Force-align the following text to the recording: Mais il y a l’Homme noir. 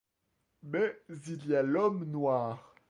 Mais 0.63 0.99
il 1.27 1.45
y 1.45 1.55
a 1.55 1.61
l’Homme 1.61 2.05
noir. 2.05 2.73